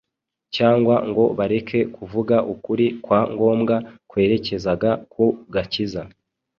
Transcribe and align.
cyangwa 0.55 0.95
ngo 1.09 1.23
bareke 1.37 1.79
kuvuga 1.95 2.35
ukuri 2.53 2.85
kwa 3.05 3.19
ngombwa 3.33 3.75
kwerekezaga 4.09 4.91
ku 5.13 5.23
gakiza 5.53 6.01